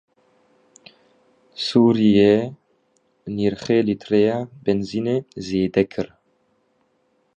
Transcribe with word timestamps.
Sûriyeyê 1.65 2.35
nirxê 3.35 3.77
lîtreya 3.87 4.37
benzînê 4.63 5.17
zêde 5.45 5.83
kir. 5.91 6.07